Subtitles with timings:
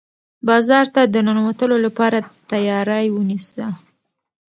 [0.47, 2.19] بازار ته د ننوتلو لپاره
[2.51, 3.65] تیاری ونیسه.